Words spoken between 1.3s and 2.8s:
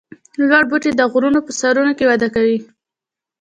په سرونو کې وده کوي